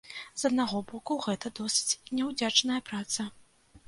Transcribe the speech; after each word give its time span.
З 0.43 0.45
аднаго 0.49 0.79
боку, 0.91 1.17
гэта 1.25 1.51
досыць 1.59 1.97
няўдзячная 2.21 2.79
праца. 2.89 3.27